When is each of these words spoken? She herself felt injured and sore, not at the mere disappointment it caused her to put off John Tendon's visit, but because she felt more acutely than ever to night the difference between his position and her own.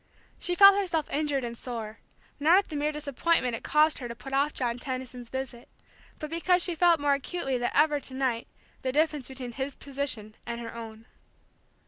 She 0.39 0.53
herself 0.55 0.89
felt 1.05 1.11
injured 1.13 1.43
and 1.45 1.55
sore, 1.55 1.99
not 2.39 2.57
at 2.57 2.67
the 2.69 2.75
mere 2.75 2.91
disappointment 2.91 3.55
it 3.55 3.63
caused 3.63 3.99
her 3.99 4.07
to 4.07 4.15
put 4.15 4.33
off 4.33 4.51
John 4.51 4.79
Tendon's 4.79 5.29
visit, 5.29 5.69
but 6.17 6.31
because 6.31 6.63
she 6.63 6.73
felt 6.73 6.99
more 6.99 7.13
acutely 7.13 7.59
than 7.59 7.69
ever 7.75 7.99
to 7.99 8.13
night 8.15 8.47
the 8.81 8.91
difference 8.91 9.27
between 9.27 9.51
his 9.51 9.75
position 9.75 10.33
and 10.43 10.59
her 10.59 10.73
own. 10.73 11.05